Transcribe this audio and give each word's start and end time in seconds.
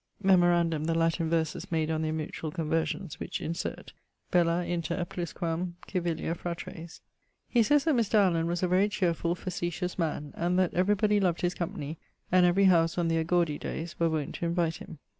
[IV.] 0.19 0.25
Memorandum 0.25 0.85
the 0.85 0.95
Latin 0.95 1.29
verses 1.29 1.71
made 1.71 1.91
on 1.91 2.01
their 2.01 2.11
mutual 2.11 2.49
conversions 2.49 3.19
which 3.19 3.39
insert. 3.39 3.93
Bella 4.31 4.65
inter... 4.65 5.05
plusquam 5.05 5.75
civilia 5.87 6.33
fratres. 6.35 7.01
He 7.47 7.61
sayes 7.61 7.83
that 7.83 7.93
Mr. 7.93 8.15
Allen 8.15 8.47
was 8.47 8.63
a 8.63 8.67
very 8.67 8.89
cheerfull, 8.89 9.35
facetious 9.37 9.99
man, 9.99 10.33
and 10.35 10.57
that 10.57 10.73
every 10.73 10.95
body 10.95 11.19
loved 11.19 11.41
his 11.41 11.53
company, 11.53 11.99
and 12.31 12.47
every 12.47 12.63
howse 12.65 12.97
on 12.97 13.09
their 13.09 13.23
Gaudie 13.23 13.59
dayes 13.59 13.95
were 13.99 14.09
wont 14.09 14.33
to 14.33 14.45
invite 14.47 14.77
him. 14.77 14.97